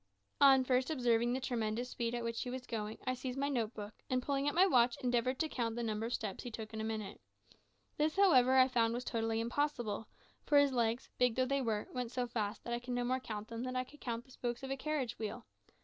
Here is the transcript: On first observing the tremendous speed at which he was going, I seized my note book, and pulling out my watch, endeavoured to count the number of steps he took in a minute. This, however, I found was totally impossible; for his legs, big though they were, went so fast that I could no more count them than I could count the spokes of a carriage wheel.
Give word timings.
On 0.39 0.63
first 0.63 0.89
observing 0.89 1.31
the 1.33 1.39
tremendous 1.39 1.89
speed 1.89 2.15
at 2.15 2.23
which 2.23 2.41
he 2.41 2.49
was 2.49 2.65
going, 2.65 2.97
I 3.05 3.13
seized 3.13 3.37
my 3.37 3.49
note 3.49 3.75
book, 3.75 3.93
and 4.09 4.19
pulling 4.19 4.49
out 4.49 4.55
my 4.55 4.65
watch, 4.65 4.97
endeavoured 5.03 5.37
to 5.37 5.47
count 5.47 5.75
the 5.75 5.83
number 5.83 6.07
of 6.07 6.13
steps 6.15 6.43
he 6.43 6.49
took 6.49 6.73
in 6.73 6.81
a 6.81 6.83
minute. 6.83 7.21
This, 7.97 8.15
however, 8.15 8.57
I 8.57 8.67
found 8.67 8.95
was 8.95 9.03
totally 9.03 9.39
impossible; 9.39 10.07
for 10.43 10.57
his 10.57 10.73
legs, 10.73 11.07
big 11.19 11.35
though 11.35 11.45
they 11.45 11.61
were, 11.61 11.87
went 11.93 12.09
so 12.11 12.25
fast 12.25 12.63
that 12.63 12.73
I 12.73 12.79
could 12.79 12.95
no 12.95 13.03
more 13.03 13.19
count 13.19 13.47
them 13.49 13.61
than 13.61 13.75
I 13.75 13.83
could 13.83 14.01
count 14.01 14.25
the 14.25 14.31
spokes 14.31 14.63
of 14.63 14.71
a 14.71 14.75
carriage 14.75 15.19
wheel. 15.19 15.45